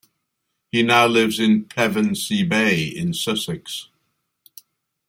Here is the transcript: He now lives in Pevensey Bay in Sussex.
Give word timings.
He 0.71 0.81
now 0.81 1.05
lives 1.05 1.39
in 1.39 1.65
Pevensey 1.65 2.41
Bay 2.41 2.85
in 2.85 3.13
Sussex. 3.13 3.89